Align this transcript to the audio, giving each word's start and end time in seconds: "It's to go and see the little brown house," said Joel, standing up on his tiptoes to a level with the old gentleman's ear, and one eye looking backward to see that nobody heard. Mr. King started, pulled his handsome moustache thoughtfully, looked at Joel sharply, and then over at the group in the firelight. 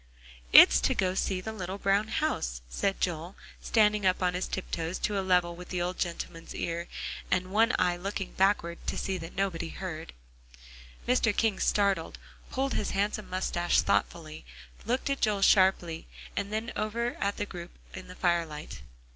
"It's 0.51 0.81
to 0.81 0.95
go 0.95 1.09
and 1.09 1.17
see 1.19 1.41
the 1.41 1.53
little 1.53 1.77
brown 1.77 2.07
house," 2.07 2.63
said 2.67 2.99
Joel, 2.99 3.35
standing 3.61 4.03
up 4.03 4.23
on 4.23 4.33
his 4.33 4.47
tiptoes 4.47 4.97
to 4.97 5.19
a 5.19 5.21
level 5.21 5.55
with 5.55 5.69
the 5.69 5.79
old 5.79 5.99
gentleman's 5.99 6.55
ear, 6.55 6.87
and 7.29 7.51
one 7.51 7.71
eye 7.77 7.97
looking 7.97 8.31
backward 8.33 8.79
to 8.87 8.97
see 8.97 9.19
that 9.19 9.35
nobody 9.35 9.69
heard. 9.69 10.13
Mr. 11.07 11.37
King 11.37 11.59
started, 11.59 12.17
pulled 12.49 12.73
his 12.73 12.89
handsome 12.97 13.29
moustache 13.29 13.81
thoughtfully, 13.81 14.43
looked 14.87 15.11
at 15.11 15.21
Joel 15.21 15.43
sharply, 15.43 16.07
and 16.35 16.51
then 16.51 16.71
over 16.75 17.15
at 17.19 17.37
the 17.37 17.45
group 17.45 17.69
in 17.93 18.07
the 18.07 18.15
firelight. 18.15 18.81